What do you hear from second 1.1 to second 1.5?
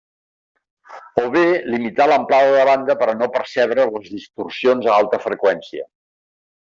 O bé,